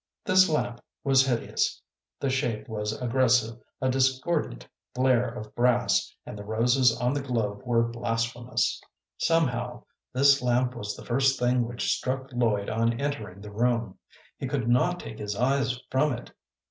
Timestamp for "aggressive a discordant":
2.99-4.67